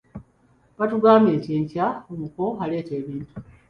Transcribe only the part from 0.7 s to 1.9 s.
Batugambye nti enkya